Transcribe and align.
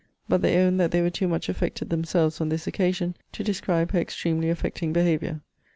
But 0.27 0.41
they 0.41 0.57
owned 0.57 0.79
that 0.79 0.89
they 0.89 1.03
were 1.03 1.11
too 1.11 1.27
much 1.27 1.47
affected 1.47 1.91
themselves 1.91 2.41
on 2.41 2.49
this 2.49 2.65
occasion 2.65 3.15
to 3.33 3.43
describe 3.43 3.91
her 3.91 3.99
extremely 3.99 4.49
affecting 4.49 4.91
behaviour. 4.91 5.41